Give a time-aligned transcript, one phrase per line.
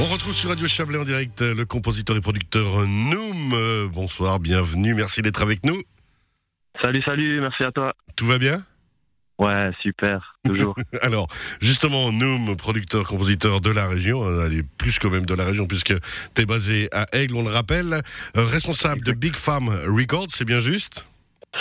[0.00, 3.52] On retrouve sur Radio Chablais en direct le compositeur et producteur Noom.
[3.52, 5.78] Euh, bonsoir, bienvenue, merci d'être avec nous.
[6.82, 7.92] Salut, salut, merci à toi.
[8.16, 8.62] Tout va bien?
[9.38, 10.74] Ouais, super, toujours.
[11.02, 11.28] Alors,
[11.60, 15.44] justement, Noom, producteur, compositeur de la région, euh, elle est plus quand même de la
[15.44, 15.92] région puisque
[16.34, 18.00] tu es basé à Aigle, on le rappelle, euh,
[18.44, 21.08] responsable de Big Farm Records, c'est bien juste?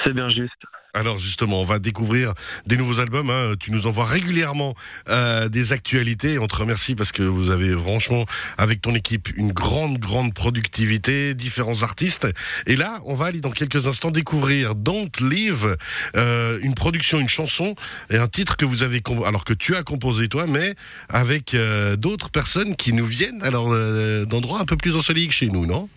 [0.06, 0.64] C'est bien juste.
[0.94, 2.34] Alors justement, on va découvrir
[2.66, 3.30] des nouveaux albums.
[3.30, 3.54] Hein.
[3.60, 4.74] Tu nous envoies régulièrement
[5.08, 6.40] euh, des actualités.
[6.40, 8.26] On te remercie parce que vous avez franchement,
[8.58, 12.28] avec ton équipe, une grande, grande productivité, différents artistes.
[12.66, 15.78] Et là, on va aller dans quelques instants découvrir Don't Leave,
[16.16, 17.76] euh, une production, une chanson
[18.10, 20.74] et un titre que vous avez, alors que tu as composé toi, mais
[21.08, 25.34] avec euh, d'autres personnes qui nous viennent alors euh, d'endroits un peu plus ensoleillés que
[25.34, 25.88] chez nous, non?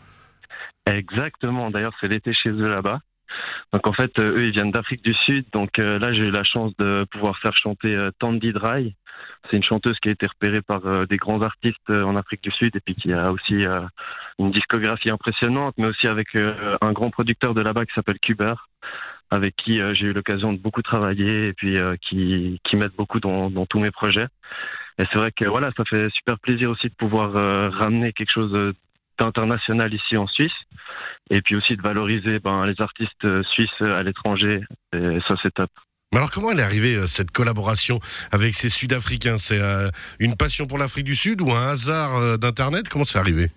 [0.86, 1.70] Exactement.
[1.70, 3.00] D'ailleurs, c'est l'été chez eux là-bas.
[3.72, 5.46] Donc en fait, euh, eux, ils viennent d'Afrique du Sud.
[5.52, 8.94] Donc euh, là, j'ai eu la chance de pouvoir faire chanter euh, Tandy Dry.
[9.50, 12.74] C'est une chanteuse qui a été repérée par des grands artistes en Afrique du Sud
[12.74, 13.64] et puis qui a aussi
[14.38, 18.54] une discographie impressionnante, mais aussi avec un grand producteur de là-bas qui s'appelle Cuber,
[19.30, 23.50] avec qui j'ai eu l'occasion de beaucoup travailler et puis qui, qui m'aide beaucoup dans,
[23.50, 24.26] dans tous mes projets.
[24.98, 27.32] Et c'est vrai que voilà, ça fait super plaisir aussi de pouvoir
[27.74, 28.74] ramener quelque chose
[29.20, 30.52] international ici en Suisse
[31.30, 34.60] et puis aussi de valoriser ben, les artistes euh, suisses à l'étranger.
[34.94, 35.70] Et ça, c'est top.
[36.12, 38.00] Mais alors comment elle est arrivée euh, cette collaboration
[38.32, 39.38] avec ces Sud-Africains?
[39.38, 39.88] C'est euh,
[40.20, 42.88] une passion pour l'Afrique du Sud ou un hasard d'Internet?
[42.88, 43.48] Comment c'est arrivé?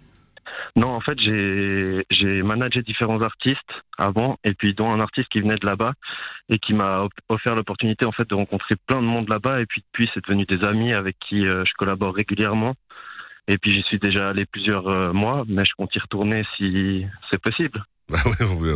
[0.78, 3.60] Non, en fait, j'ai j'ai managé différents artistes
[3.98, 5.94] avant, et puis dont un artiste qui venait de là-bas
[6.50, 9.82] et qui m'a offert l'opportunité en fait de rencontrer plein de monde là-bas, et puis
[9.82, 12.74] depuis c'est devenu des amis avec qui je collabore régulièrement.
[13.48, 17.06] Et puis j'y suis déjà allé plusieurs euh, mois, mais je compte y retourner si
[17.32, 17.84] c'est possible.
[18.08, 18.20] Bah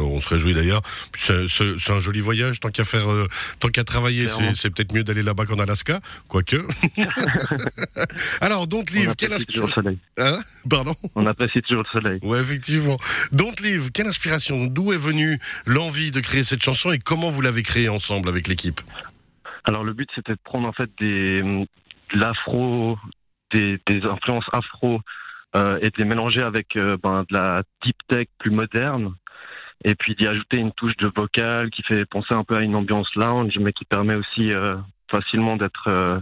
[0.02, 0.82] on se réjouit d'ailleurs.
[1.16, 3.28] C'est un joli voyage, tant qu'à faire, euh,
[3.60, 6.56] tant qu'à travailler, c'est peut-être mieux d'aller là-bas qu'en Alaska, quoique.
[8.42, 9.98] Alors, Don't Live, quelle inspiration le soleil.
[10.18, 10.40] Hein?
[10.68, 10.96] Pardon?
[11.14, 12.20] On apprécie toujours le soleil.
[12.24, 12.98] Ouais, effectivement.
[13.32, 14.66] Don't Live, quelle inspiration?
[14.66, 15.38] D'où est venue
[15.68, 18.82] l'envie de créer cette chanson et comment vous l'avez créée ensemble avec l'équipe?
[19.66, 21.44] Alors, le but c'était de prendre en fait des
[22.14, 22.98] de l'afro,
[23.52, 25.02] des, des influences afro
[25.56, 29.16] euh, et de les avec euh, ben, de la deep tech plus moderne.
[29.86, 32.76] Et puis d'y ajouter une touche de vocal qui fait penser un peu à une
[32.76, 34.76] ambiance lounge mais qui permet aussi euh,
[35.10, 36.20] facilement d'être euh,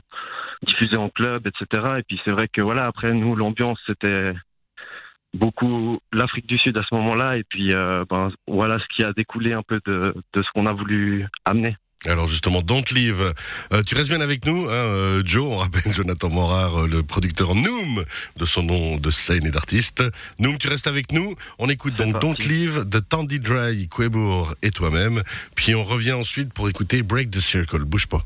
[0.62, 4.34] diffusé en club etc et puis c'est vrai que voilà après nous l'ambiance c'était
[5.34, 7.38] beaucoup l'Afrique du Sud à ce moment-là.
[7.38, 7.70] Et puis
[8.10, 11.76] ben, voilà ce qui a découlé un peu de, de ce qu'on a voulu amener
[12.06, 13.34] alors justement, Don't Leave.
[13.74, 15.48] Euh, tu restes bien avec nous, hein, euh, Joe.
[15.50, 20.04] On rappelle Jonathan Morard, euh, le producteur Noom, de son nom de scène et d'artiste.
[20.38, 21.34] Noom, tu restes avec nous.
[21.58, 25.24] On écoute donc Don't Leave de Tandy Dry, Quebour et toi-même.
[25.56, 27.84] Puis on revient ensuite pour écouter Break the Circle.
[27.84, 28.24] Bouge pas.